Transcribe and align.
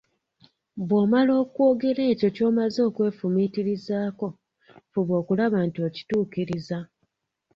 "Bw'omala 0.87 1.33
okwogera 1.43 2.01
ekyo 2.11 2.27
ky'omaze 2.35 2.81
okwefumiitirizaako, 2.89 4.27
fuba 4.91 5.13
okulaba 5.21 5.57
nti 5.67 5.79
okituukiriza." 5.87 6.77